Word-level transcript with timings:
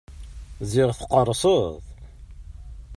Ziɣ 0.69 0.89
teqqerseḍ! 0.97 1.69